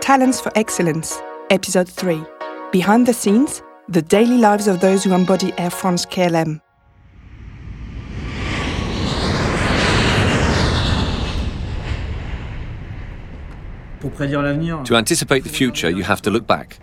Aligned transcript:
Talents 0.00 0.40
for 0.40 0.50
Excellence, 0.54 1.20
Episode 1.50 1.86
3 1.86 2.24
Behind 2.72 3.06
the 3.06 3.12
Scenes 3.12 3.62
The 3.90 4.00
Daily 4.00 4.38
Lives 4.38 4.66
of 4.66 4.80
Those 4.80 5.04
Who 5.04 5.12
Embody 5.12 5.52
Air 5.58 5.68
France 5.68 6.06
KLM. 6.06 6.62
To 14.84 14.96
anticipate 14.96 15.44
the 15.44 15.50
future, 15.50 15.90
you 15.90 16.02
have 16.02 16.22
to 16.22 16.30
look 16.30 16.46
back. 16.46 16.78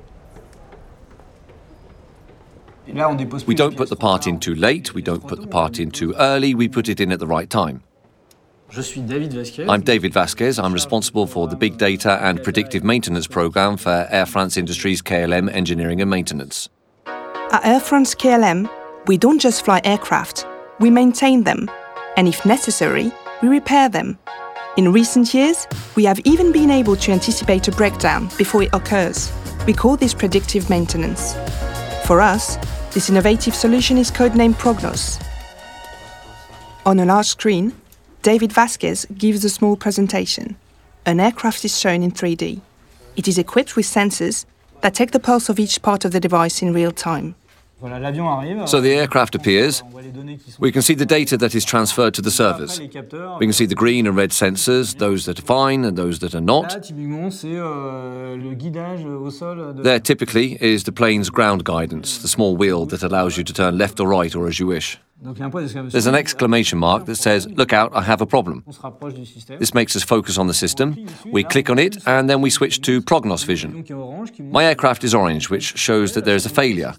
We 2.86 3.55
don't 3.55 3.75
put 3.75 3.89
the 3.89 3.97
part 3.97 4.27
in 4.27 4.39
too 4.39 4.54
late, 4.54 4.93
we 4.93 5.02
don't 5.02 5.27
put 5.27 5.41
the 5.41 5.47
part 5.47 5.79
in 5.79 5.89
too 5.89 6.13
early, 6.20 6.54
we 6.54 6.68
put 6.68 6.88
it 6.88 7.02
in 7.02 7.11
at 7.11 7.20
the 7.20 7.27
right 7.27 7.49
time. 7.49 7.81
I'm 8.70 9.81
David 9.81 10.13
Vasquez. 10.13 10.59
I'm 10.59 10.73
responsible 10.73 11.25
for 11.25 11.47
the 11.47 11.55
big 11.55 11.77
data 11.77 12.20
and 12.21 12.43
predictive 12.43 12.84
maintenance 12.84 13.25
program 13.25 13.77
for 13.77 14.07
Air 14.11 14.25
France 14.25 14.57
Industries 14.57 15.02
KLM 15.02 15.52
Engineering 15.53 16.02
and 16.02 16.09
Maintenance. 16.09 16.70
At 17.05 17.66
Air 17.66 17.80
France 17.80 18.13
KLM, 18.13 18.70
we 19.07 19.17
don't 19.17 19.40
just 19.40 19.63
fly 19.63 19.80
aircraft, 19.85 20.45
we 20.80 20.90
maintain 20.90 21.43
them, 21.43 21.71
and 22.17 22.27
if 22.27 22.45
necessary, 22.45 23.12
we 23.41 23.48
repair 23.48 23.88
them. 23.88 24.20
In 24.76 24.91
recent 24.91 25.34
years, 25.34 25.65
we 25.95 26.04
have 26.04 26.20
even 26.26 26.52
been 26.52 26.70
able 26.70 26.98
to 26.98 27.12
anticipate 27.12 27.68
a 27.70 27.71
breakdown 27.71 28.29
before 28.38 28.63
it 28.63 28.70
occurs. 28.73 29.31
We 29.65 29.73
call 29.73 29.95
this 29.95 30.13
predictive 30.13 30.70
maintenance. 30.70 31.34
For 32.05 32.20
us, 32.20 32.57
this 32.93 33.09
innovative 33.09 33.55
solution 33.55 33.98
is 33.98 34.12
codenamed 34.12 34.55
Prognos. 34.55 35.23
On 36.85 36.99
a 36.99 37.05
large 37.05 37.27
screen, 37.27 37.73
David 38.27 38.52
Vasquez 38.52 39.05
gives 39.17 39.45
a 39.45 39.49
small 39.49 39.77
presentation. 39.77 40.58
An 41.05 41.22
aircraft 41.22 41.63
is 41.63 41.80
shown 41.80 42.04
in 42.04 42.12
3D. 42.12 42.59
It 43.16 43.26
is 43.26 43.38
equipped 43.38 43.77
with 43.77 43.85
sensors 43.85 44.44
that 44.81 44.94
take 44.94 45.12
the 45.12 45.20
pulse 45.22 45.48
of 45.48 45.62
each 45.62 45.81
part 45.81 46.04
of 46.04 46.12
the 46.12 46.20
device 46.20 46.62
in 46.62 46.74
real 46.74 46.91
time. 46.91 47.35
So 47.79 48.82
the 48.82 48.96
aircraft 48.96 49.35
appears. 49.35 49.82
We 50.60 50.74
can 50.74 50.82
see 50.82 50.93
the 50.93 51.05
data 51.05 51.38
that 51.38 51.55
is 51.55 51.63
transferred 51.63 52.16
to 52.16 52.21
the 52.21 52.29
servers. 52.29 52.82
We 52.82 52.90
can 52.90 53.54
see 53.54 53.66
the 53.66 53.76
green 53.76 54.05
and 54.05 54.18
red 54.18 54.32
sensors, 54.32 54.98
those 54.98 55.23
that 55.23 55.40
are 55.40 55.44
fine 55.44 55.85
and 55.85 55.98
those 55.98 56.20
that 56.20 56.35
are 56.35 56.41
not. 56.41 56.84
There 59.84 59.99
typically 60.01 60.57
is 60.62 60.84
the 60.84 60.91
plane's 60.91 61.29
ground 61.29 61.63
guidance, 61.63 62.18
the 62.18 62.27
small 62.27 62.57
wheel 62.57 62.85
that 62.88 63.04
allows 63.04 63.38
you 63.38 63.46
to 63.46 63.54
turn 63.54 63.77
left 63.77 64.01
or 64.01 64.07
right 64.09 64.35
or 64.35 64.47
as 64.47 64.59
you 64.59 64.68
wish. 64.68 65.00
There's 65.19 66.06
an 66.06 66.13
exclamation 66.13 66.78
mark 66.78 67.06
that 67.06 67.16
says, 67.16 67.47
Look 67.47 67.73
out, 67.73 67.91
I 67.96 68.03
have 68.03 68.22
a 68.22 68.28
problem. 68.28 68.63
This 69.57 69.73
makes 69.73 69.96
us 69.96 70.03
focus 70.03 70.38
on 70.38 70.46
the 70.46 70.53
system. 70.53 71.07
We 71.25 71.44
click 71.44 71.72
on 71.72 71.79
it 71.79 71.97
and 72.06 72.29
then 72.29 72.41
we 72.41 72.51
switch 72.51 72.81
to 72.81 73.01
Prognos 73.01 73.44
Vision. 73.44 73.84
My 74.51 74.66
aircraft 74.66 75.03
is 75.03 75.16
orange, 75.16 75.50
which 75.50 75.75
shows 75.78 76.13
that 76.13 76.25
there 76.25 76.35
is 76.35 76.45
a 76.45 76.50
failure. 76.50 76.94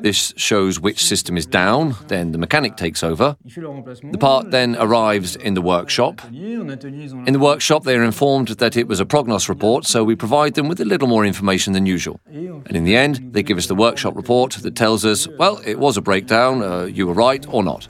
This 0.00 0.32
shows 0.36 0.80
which 0.80 1.04
system 1.04 1.36
is 1.36 1.44
down, 1.44 1.96
then 2.08 2.32
the 2.32 2.38
mechanic 2.38 2.76
takes 2.76 3.02
over. 3.02 3.36
The 3.44 4.18
part 4.18 4.50
then 4.50 4.76
arrives 4.76 5.36
in 5.36 5.52
the 5.52 5.62
workshop. 5.62 6.22
In 6.32 7.32
the 7.32 7.38
workshop, 7.38 7.84
they 7.84 7.94
are 7.94 8.04
informed 8.04 8.48
that 8.48 8.74
it 8.74 8.88
was 8.88 9.00
a 9.00 9.04
Prognos 9.04 9.50
report, 9.50 9.84
so 9.84 10.02
we 10.02 10.16
provide 10.16 10.54
them 10.54 10.66
with 10.68 10.80
a 10.80 10.86
little 10.86 11.08
more 11.08 11.26
information 11.26 11.74
than 11.74 11.84
usual. 11.84 12.20
And 12.26 12.74
in 12.74 12.84
the 12.84 12.96
end, 12.96 13.34
they 13.34 13.42
give 13.42 13.58
us 13.58 13.66
the 13.66 13.74
workshop 13.74 14.16
report 14.16 14.52
that 14.52 14.74
tells 14.76 15.04
us, 15.04 15.28
well, 15.38 15.60
it 15.66 15.78
was 15.78 15.98
a 15.98 16.02
breakdown, 16.02 16.62
uh, 16.62 16.84
you 16.84 17.06
were 17.06 17.12
right 17.12 17.46
or 17.52 17.62
not. 17.62 17.88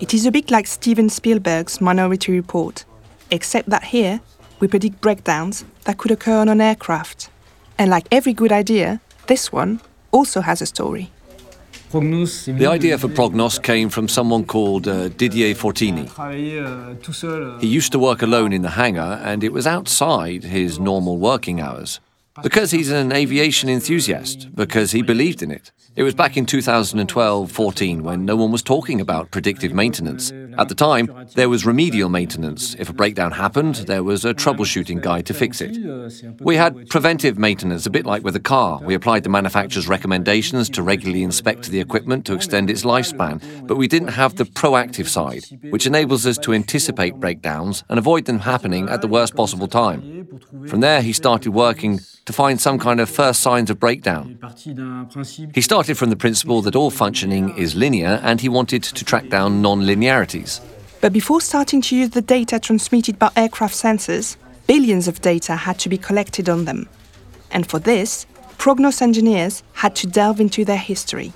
It 0.00 0.14
is 0.14 0.26
a 0.26 0.30
bit 0.30 0.50
like 0.50 0.66
Steven 0.66 1.08
Spielberg's 1.08 1.80
Minority 1.80 2.32
Report, 2.32 2.84
except 3.30 3.68
that 3.70 3.84
here 3.84 4.20
we 4.60 4.68
predict 4.68 5.00
breakdowns 5.00 5.64
that 5.84 5.98
could 5.98 6.10
occur 6.10 6.38
on 6.38 6.48
an 6.48 6.60
aircraft. 6.60 7.30
And 7.78 7.90
like 7.90 8.06
every 8.10 8.32
good 8.32 8.52
idea, 8.52 9.00
this 9.26 9.52
one 9.52 9.80
also 10.10 10.40
has 10.40 10.62
a 10.62 10.66
story. 10.66 11.10
The 11.90 12.68
idea 12.70 12.98
for 12.98 13.08
Prognos 13.08 13.62
came 13.62 13.88
from 13.88 14.08
someone 14.08 14.44
called 14.44 14.86
uh, 14.86 15.08
Didier 15.08 15.54
Fortini. 15.54 16.06
He 17.60 17.66
used 17.66 17.92
to 17.92 17.98
work 17.98 18.20
alone 18.20 18.52
in 18.52 18.60
the 18.60 18.70
hangar, 18.70 19.20
and 19.24 19.42
it 19.42 19.52
was 19.54 19.66
outside 19.66 20.44
his 20.44 20.78
normal 20.78 21.16
working 21.16 21.60
hours. 21.60 22.00
Because 22.42 22.70
he's 22.70 22.90
an 22.90 23.12
aviation 23.12 23.68
enthusiast, 23.68 24.54
because 24.54 24.92
he 24.92 25.02
believed 25.02 25.42
in 25.42 25.50
it. 25.50 25.72
It 25.96 26.04
was 26.04 26.14
back 26.14 26.36
in 26.36 26.46
2012 26.46 27.50
14 27.50 28.04
when 28.04 28.24
no 28.24 28.36
one 28.36 28.52
was 28.52 28.62
talking 28.62 29.00
about 29.00 29.32
predictive 29.32 29.72
maintenance. 29.72 30.30
At 30.56 30.68
the 30.68 30.74
time, 30.76 31.26
there 31.34 31.48
was 31.48 31.66
remedial 31.66 32.08
maintenance. 32.08 32.76
If 32.78 32.88
a 32.88 32.92
breakdown 32.92 33.32
happened, 33.32 33.74
there 33.86 34.04
was 34.04 34.24
a 34.24 34.32
troubleshooting 34.32 35.02
guide 35.02 35.26
to 35.26 35.34
fix 35.34 35.60
it. 35.60 35.76
We 36.40 36.54
had 36.54 36.88
preventive 36.88 37.36
maintenance, 37.36 37.84
a 37.84 37.90
bit 37.90 38.06
like 38.06 38.22
with 38.22 38.36
a 38.36 38.40
car. 38.40 38.80
We 38.80 38.94
applied 38.94 39.24
the 39.24 39.28
manufacturer's 39.28 39.88
recommendations 39.88 40.70
to 40.70 40.84
regularly 40.84 41.24
inspect 41.24 41.64
the 41.64 41.80
equipment 41.80 42.24
to 42.26 42.34
extend 42.34 42.70
its 42.70 42.84
lifespan, 42.84 43.66
but 43.66 43.76
we 43.76 43.88
didn't 43.88 44.08
have 44.08 44.36
the 44.36 44.44
proactive 44.44 45.08
side, 45.08 45.44
which 45.70 45.86
enables 45.86 46.26
us 46.26 46.38
to 46.38 46.52
anticipate 46.52 47.16
breakdowns 47.18 47.82
and 47.88 47.98
avoid 47.98 48.26
them 48.26 48.38
happening 48.40 48.88
at 48.88 49.00
the 49.00 49.08
worst 49.08 49.34
possible 49.34 49.66
time. 49.66 50.28
From 50.68 50.78
there, 50.78 51.02
he 51.02 51.12
started 51.12 51.50
working 51.50 51.98
to 52.28 52.32
find 52.34 52.60
some 52.60 52.78
kind 52.78 53.00
of 53.00 53.08
first 53.08 53.40
signs 53.40 53.70
of 53.70 53.80
breakdown. 53.80 54.38
He 55.54 55.62
started 55.62 55.96
from 55.96 56.10
the 56.10 56.16
principle 56.16 56.60
that 56.60 56.76
all 56.76 56.90
functioning 56.90 57.56
is 57.56 57.74
linear 57.74 58.20
and 58.22 58.38
he 58.38 58.50
wanted 58.50 58.82
to 58.82 59.02
track 59.02 59.30
down 59.30 59.62
non 59.62 59.86
linearities. 59.86 60.60
But 61.00 61.14
before 61.14 61.40
starting 61.40 61.80
to 61.80 61.96
use 61.96 62.10
the 62.10 62.20
data 62.20 62.60
transmitted 62.60 63.18
by 63.18 63.30
aircraft 63.34 63.74
sensors, 63.74 64.36
billions 64.66 65.08
of 65.08 65.22
data 65.22 65.56
had 65.56 65.78
to 65.78 65.88
be 65.88 65.96
collected 65.96 66.50
on 66.50 66.66
them. 66.66 66.86
And 67.50 67.66
for 67.66 67.78
this, 67.78 68.26
Prognos 68.58 69.00
engineers 69.00 69.62
had 69.72 69.96
to 69.96 70.06
delve 70.06 70.38
into 70.38 70.66
their 70.66 70.84
history. 70.92 71.32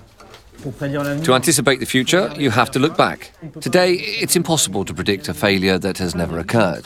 To 0.62 1.34
anticipate 1.34 1.80
the 1.80 1.86
future, 1.86 2.32
you 2.36 2.50
have 2.50 2.70
to 2.70 2.78
look 2.78 2.96
back. 2.96 3.32
Today, 3.60 3.94
it's 3.94 4.36
impossible 4.36 4.84
to 4.84 4.94
predict 4.94 5.28
a 5.28 5.34
failure 5.34 5.76
that 5.78 5.98
has 5.98 6.14
never 6.14 6.38
occurred. 6.38 6.84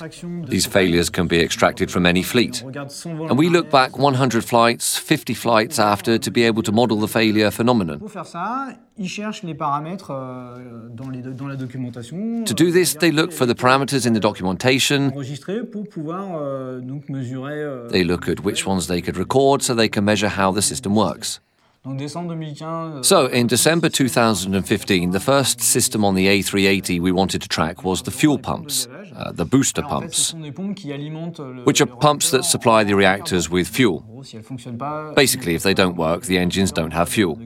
These 0.49 0.65
failures 0.65 1.11
can 1.11 1.27
be 1.27 1.41
extracted 1.41 1.91
from 1.91 2.07
any 2.07 2.23
fleet. 2.23 2.63
And 2.63 3.37
we 3.37 3.51
look 3.51 3.71
back 3.71 3.99
100 3.99 4.45
flights, 4.45 4.97
50 4.97 5.35
flights 5.35 5.79
after 5.79 6.17
to 6.17 6.31
be 6.31 6.45
able 6.45 6.63
to 6.63 6.73
model 6.73 6.99
the 6.99 7.09
failure 7.09 7.51
phenomenon. 7.51 8.01
To 12.47 12.55
do 12.55 12.71
this, 12.71 12.95
they 12.95 13.11
look 13.11 13.33
for 13.33 13.45
the 13.45 13.55
parameters 13.55 14.07
in 14.07 14.15
the 14.15 14.21
documentation. 14.21 15.11
They 17.91 18.05
look 18.05 18.29
at 18.29 18.41
which 18.41 18.67
ones 18.67 18.87
they 18.87 19.03
could 19.03 19.19
record 19.19 19.63
so 19.63 19.75
they 19.75 19.91
can 19.91 20.05
measure 20.07 20.29
how 20.29 20.51
the 20.51 20.63
system 20.63 20.95
works. 20.95 21.41
So, 23.03 23.27
in 23.27 23.47
December 23.47 23.89
2015, 23.89 25.11
the 25.13 25.21
first 25.21 25.61
system 25.61 26.05
on 26.05 26.17
the 26.17 26.27
A380 26.27 27.01
we 27.01 27.13
wanted 27.13 27.43
to 27.43 27.49
track 27.49 27.85
was 27.85 28.03
the 28.03 28.11
fuel 28.11 28.39
pumps, 28.39 28.89
uh, 29.15 29.31
the 29.31 29.45
booster 29.45 29.83
pumps, 29.83 30.35
which 31.65 31.81
are 31.81 31.87
pumps 31.87 32.31
that 32.33 32.45
supply 32.45 32.83
the 32.83 32.97
reactors 32.97 33.49
with 33.49 33.69
fuel. 33.69 34.01
Basically, 35.15 35.55
if 35.55 35.63
they 35.63 35.75
don't 35.75 35.97
work, 35.97 36.25
the 36.25 36.39
engines 36.39 36.73
don't 36.73 36.93
have 36.93 37.09
fuel. 37.09 37.39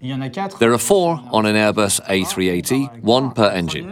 There 0.00 0.72
are 0.72 0.78
four 0.78 1.20
on 1.30 1.44
an 1.44 1.54
Airbus 1.54 2.00
A380, 2.06 3.02
one 3.02 3.32
per 3.32 3.50
engine. 3.50 3.86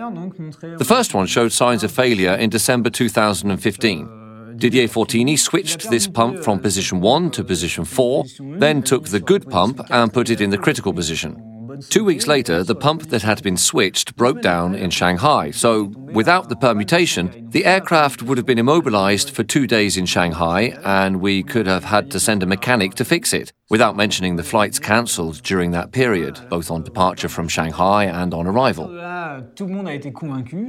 The 0.79 0.85
first 0.85 1.13
one 1.13 1.27
showed 1.27 1.53
signs 1.53 1.85
of 1.85 1.93
failure 1.93 2.33
in 2.33 2.49
December 2.49 2.89
2015. 2.89 4.18
Didier 4.59 4.89
Fortini 4.89 5.39
switched 5.39 5.89
this 5.89 6.09
pump 6.09 6.43
from 6.43 6.59
position 6.59 7.01
1 7.01 7.31
to 7.31 7.45
position 7.45 7.85
4, 7.85 8.25
then 8.59 8.83
took 8.83 9.09
the 9.09 9.21
good 9.21 9.49
pump 9.49 9.81
and 9.91 10.13
put 10.13 10.31
it 10.31 10.41
in 10.41 10.51
the 10.51 10.59
critical 10.59 10.93
position. 10.93 11.45
Two 11.91 12.05
weeks 12.05 12.27
later, 12.27 12.65
the 12.65 12.75
pump 12.75 13.11
that 13.11 13.23
had 13.23 13.41
been 13.45 13.57
switched 13.57 14.17
broke 14.17 14.43
down 14.43 14.75
in 14.75 14.91
Shanghai, 14.91 15.53
so 15.53 15.85
without 16.13 16.49
the 16.49 16.57
permutation, 16.57 17.49
the 17.51 17.65
aircraft 17.65 18.21
would 18.23 18.37
have 18.37 18.47
been 18.47 18.59
immobilized 18.59 19.31
for 19.31 19.45
two 19.45 19.69
days 19.69 19.97
in 19.97 20.05
Shanghai, 20.05 20.77
and 20.85 21.21
we 21.21 21.45
could 21.45 21.69
have 21.69 21.85
had 21.85 22.11
to 22.11 22.19
send 22.19 22.43
a 22.43 22.47
mechanic 22.47 22.95
to 22.95 23.05
fix 23.05 23.33
it, 23.33 23.53
without 23.71 23.95
mentioning 23.97 24.35
the 24.35 24.43
flights 24.43 24.81
cancelled 24.81 25.41
during 25.45 25.71
that 25.71 25.93
period, 25.93 26.41
both 26.51 26.69
on 26.69 26.83
departure 26.83 27.29
from 27.29 27.47
Shanghai 27.47 28.07
and 28.07 28.35
on 28.35 28.49
arrival. 28.49 28.89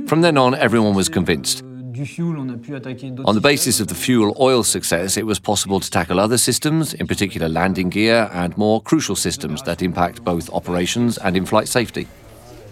From 0.07 0.21
then 0.21 0.37
on, 0.37 0.53
everyone 0.53 0.93
was 0.93 1.09
convinced. 1.09 1.63
On 1.89 3.33
the 3.33 3.41
basis 3.41 3.79
of 3.79 3.87
the 3.87 3.95
fuel 3.95 4.35
oil 4.39 4.63
success, 4.63 5.17
it 5.17 5.25
was 5.25 5.39
possible 5.39 5.79
to 5.79 5.89
tackle 5.89 6.19
other 6.19 6.37
systems, 6.37 6.93
in 6.93 7.07
particular 7.07 7.49
landing 7.49 7.89
gear 7.89 8.29
and 8.31 8.55
more 8.57 8.79
crucial 8.81 9.15
systems 9.15 9.63
that 9.63 9.81
impact 9.81 10.23
both 10.23 10.51
operations 10.53 11.17
and 11.17 11.35
in 11.35 11.47
flight 11.47 11.67
safety. 11.67 12.07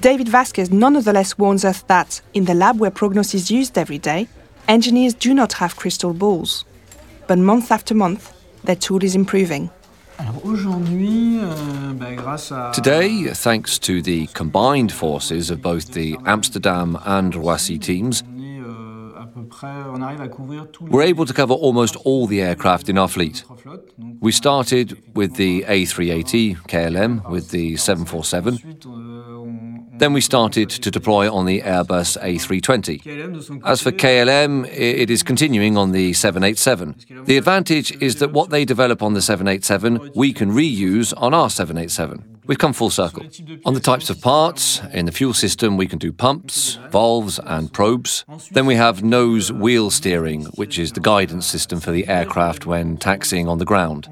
David 0.02 0.30
Vasquez 0.30 0.70
nonetheless 0.70 1.36
warns 1.36 1.66
us 1.66 1.82
that, 1.84 2.22
in 2.36 2.46
the 2.46 2.54
lab 2.54 2.80
where 2.80 2.92
prognosis 2.92 3.34
is 3.34 3.52
used 3.52 3.78
every 3.78 3.98
day, 3.98 4.28
engineers 4.68 5.16
do 5.16 5.34
not 5.34 5.54
have 5.54 5.76
crystal 5.76 6.14
balls. 6.14 6.64
But 7.26 7.40
month 7.40 7.72
after 7.72 7.96
month, 7.96 8.32
their 8.66 8.76
tool 8.76 9.04
is 9.04 9.16
improving. 9.16 9.72
Today, 12.74 13.28
thanks 13.34 13.80
to 13.80 14.02
the 14.02 14.28
combined 14.34 14.92
forces 14.92 15.52
of 15.52 15.62
both 15.62 15.94
the 15.94 16.18
Amsterdam 16.26 16.98
and 17.06 17.34
Roissy 17.34 17.80
teams, 17.80 18.24
We're 20.82 21.02
able 21.04 21.26
to 21.26 21.34
cover 21.34 21.54
almost 21.54 21.96
all 21.98 22.28
the 22.28 22.42
aircraft 22.42 22.90
in 22.90 22.98
our 22.98 23.08
fleet. 23.08 23.44
We 24.20 24.32
started 24.32 25.02
with 25.16 25.36
the 25.36 25.64
A380 25.64 26.58
KLM 26.68 27.30
with 27.30 27.50
the 27.52 27.76
747. 27.78 28.78
Then 29.98 30.14
we 30.14 30.22
started 30.22 30.70
to 30.70 30.92
deploy 30.92 31.32
on 31.34 31.46
the 31.46 31.62
Airbus 31.62 32.18
A320. 32.22 33.64
As 33.66 33.82
for 33.82 33.92
KLM, 33.92 34.68
it 34.72 35.10
is 35.10 35.24
continuing 35.24 35.76
on 35.76 35.92
the 35.92 36.14
787. 36.14 37.26
The 37.26 37.38
advantage 37.38 38.00
is 38.00 38.18
that 38.18 38.32
what 38.32 38.52
they 38.52 38.64
develop 38.64 39.02
on 39.02 39.14
the 39.14 39.22
787, 39.22 40.12
we 40.16 40.34
can 40.34 40.52
reuse 40.52 41.14
on 41.18 41.34
our 41.34 41.50
787. 41.50 42.37
We've 42.48 42.58
come 42.58 42.74
full 42.74 42.90
circle. 42.90 43.24
On 43.66 43.74
the 43.74 43.80
types 43.80 44.10
of 44.10 44.22
parts, 44.22 44.82
in 44.94 45.06
the 45.06 45.12
fuel 45.12 45.34
system, 45.34 45.78
we 45.78 45.86
can 45.86 46.00
do 46.00 46.14
pumps, 46.14 46.80
valves, 46.90 47.40
and 47.44 47.72
probes. 47.72 48.26
Then 48.52 48.66
we 48.66 48.76
have 48.76 49.04
nose 49.04 49.52
wheel 49.52 49.92
steering, 49.92 50.46
which 50.56 50.80
is 50.80 50.94
the 50.94 51.02
guidance 51.02 51.46
system 51.46 51.80
for 51.80 51.92
the 51.92 52.08
aircraft 52.08 52.66
when 52.66 52.98
taxiing 52.98 53.48
on 53.48 53.58
the 53.58 53.66
ground. 53.66 54.08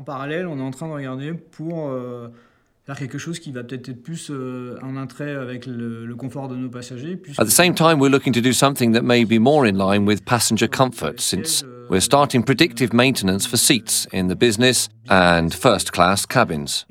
At 7.39 7.45
the 7.47 7.51
same 7.51 7.73
time, 7.73 7.97
we're 7.97 8.11
looking 8.11 8.33
to 8.33 8.41
do 8.41 8.53
something 8.53 8.91
that 8.91 9.03
may 9.03 9.23
be 9.23 9.39
more 9.39 9.65
in 9.65 9.75
line 9.75 10.05
with 10.05 10.23
passenger 10.25 10.67
comfort, 10.67 11.19
since 11.19 11.63
we're 11.89 11.99
starting 11.99 12.43
predictive 12.43 12.93
maintenance 12.93 13.47
for 13.47 13.57
seats 13.57 14.05
in 14.11 14.27
the 14.27 14.35
business 14.35 14.87
and 15.09 15.51
first 15.51 15.93
class 15.93 16.27
cabins. 16.27 16.85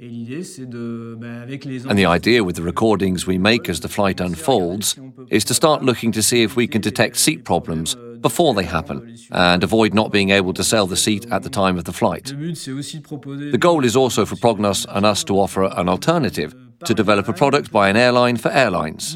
And 1.88 1.99
the 1.99 2.06
idea 2.06 2.43
with 2.43 2.56
the 2.56 2.62
recordings 2.62 3.26
we 3.26 3.38
make 3.38 3.69
as 3.69 3.79
the 3.81 3.88
flight 3.88 4.20
unfolds 4.20 4.99
is 5.31 5.44
to 5.44 5.55
start 5.55 5.85
looking 5.85 6.11
to 6.12 6.23
see 6.23 6.43
if 6.43 6.56
we 6.56 6.67
can 6.67 6.81
detect 6.81 7.19
seat 7.19 7.44
problems 7.44 7.96
before 8.24 8.54
they 8.54 8.64
happen 8.64 8.96
and 9.32 9.62
avoid 9.62 9.92
not 9.92 10.10
being 10.10 10.30
able 10.30 10.54
to 10.54 10.64
sell 10.64 10.86
the 10.86 10.96
seat 10.96 11.26
at 11.30 11.42
the 11.42 11.50
time 11.50 11.76
of 11.76 11.84
the 11.84 11.92
flight. 11.92 12.24
The 12.24 13.58
goal 13.60 13.84
is 13.84 13.94
also 13.94 14.24
for 14.24 14.36
Prognos 14.36 14.86
and 14.88 15.04
us 15.04 15.22
to 15.24 15.38
offer 15.38 15.64
an 15.64 15.90
alternative 15.90 16.54
to 16.86 16.94
develop 16.94 17.28
a 17.28 17.34
product 17.34 17.70
by 17.70 17.90
an 17.90 17.98
airline 17.98 18.38
for 18.38 18.50
airlines. 18.50 19.14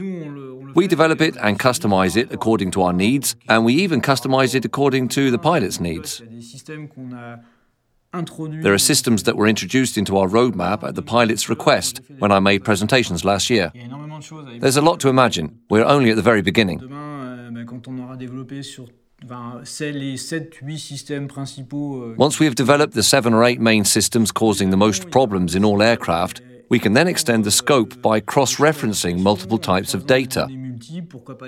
We 0.75 0.87
develop 0.87 1.23
it 1.23 1.37
and 1.41 1.59
customize 1.59 2.17
it 2.19 2.31
according 2.31 2.71
to 2.73 2.83
our 2.83 2.93
needs, 2.93 3.35
and 3.49 3.65
we 3.65 3.73
even 3.85 4.03
customize 4.03 4.55
it 4.55 4.67
according 4.67 5.09
to 5.17 5.31
the 5.31 5.39
pilot's 5.39 5.81
needs. 5.81 6.23
There 8.13 8.75
are 8.75 8.79
systems 8.93 9.23
that 9.23 9.37
were 9.37 9.47
introduced 9.47 9.97
into 9.97 10.19
our 10.19 10.29
roadmap 10.29 10.83
at 10.83 10.95
the 10.97 11.03
pilot's 11.03 11.49
request 11.49 12.03
when 12.19 12.31
I 12.31 12.41
made 12.41 12.63
presentations 12.63 13.25
last 13.25 13.49
year. 13.49 13.73
There's 14.61 14.77
a 14.77 14.83
lot 14.83 15.01
to 15.01 15.09
imagine. 15.09 15.61
We're 15.71 15.85
only 15.85 16.11
at 16.11 16.17
the 16.17 16.29
very 16.31 16.43
beginning. 16.43 17.08
Euh, 22.03 22.15
Once 22.17 22.39
we 22.41 22.47
have 22.47 22.55
developed 22.55 22.95
the 22.95 23.03
seven 23.03 23.35
or 23.35 23.45
eight 23.45 23.61
main 23.61 23.85
systems 23.85 24.33
causing 24.33 24.71
the 24.71 24.77
most 24.77 25.11
problems 25.11 25.55
in 25.55 25.65
all 25.65 25.83
aircraft, 25.83 26.41
we 26.71 26.79
can 26.79 26.95
then 26.95 27.09
extend 27.09 27.45
the 27.45 27.51
scope 27.51 28.01
by 28.01 28.21
cross 28.21 28.59
referencing 28.59 29.19
multiple 29.19 29.59
types 29.59 29.95
of 29.95 30.07
data. 30.07 30.47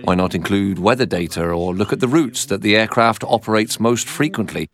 Why 0.02 0.14
not 0.14 0.34
include 0.34 0.78
weather 0.78 1.06
data 1.06 1.44
or 1.44 1.74
look 1.74 1.92
at 1.92 2.00
the 2.00 2.08
routes 2.08 2.46
that 2.46 2.62
the 2.62 2.76
aircraft 2.76 3.24
operates 3.24 3.80
most 3.80 4.08
frequently? 4.08 4.68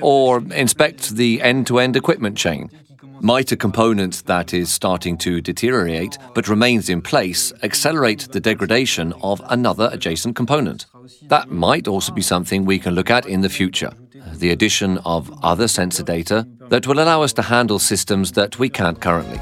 Or 0.00 0.38
inspect 0.52 1.10
the 1.10 1.42
end 1.42 1.66
to 1.68 1.78
end 1.78 1.96
equipment 1.96 2.36
chain. 2.36 2.70
Might 3.20 3.52
a 3.52 3.56
component 3.56 4.26
that 4.26 4.52
is 4.52 4.72
starting 4.72 5.16
to 5.18 5.40
deteriorate 5.40 6.18
but 6.34 6.48
remains 6.48 6.88
in 6.88 7.00
place 7.00 7.52
accelerate 7.62 8.28
the 8.32 8.40
degradation 8.40 9.12
of 9.22 9.40
another 9.48 9.88
adjacent 9.92 10.34
component? 10.34 10.86
That 11.28 11.48
might 11.48 11.86
also 11.86 12.12
be 12.12 12.22
something 12.22 12.64
we 12.64 12.80
can 12.80 12.94
look 12.94 13.10
at 13.10 13.26
in 13.26 13.42
the 13.42 13.48
future. 13.48 13.92
Uh, 14.20 14.34
the 14.34 14.50
addition 14.50 14.98
of 15.04 15.32
other 15.42 15.68
sensor 15.68 16.02
data 16.02 16.46
that 16.68 16.86
will 16.86 17.00
allow 17.00 17.22
us 17.22 17.32
to 17.34 17.42
handle 17.42 17.78
systems 17.78 18.32
that 18.32 18.58
we 18.58 18.68
can't 18.68 19.00
currently. 19.00 19.40